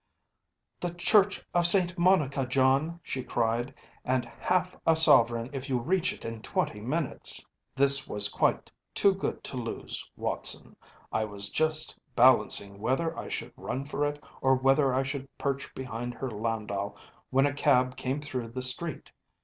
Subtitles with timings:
[0.81, 1.95] ‚Äú‚ÄėThe Church of St.
[1.95, 3.71] Monica, John,’ she cried,
[4.03, 9.13] ‚Äėand half a sovereign if you reach it in twenty minutes.’ “This was quite too
[9.13, 10.75] good to lose, Watson.
[11.11, 15.71] I was just balancing whether I should run for it, or whether I should perch
[15.75, 16.95] behind her landau
[17.29, 19.11] when a cab came through the street.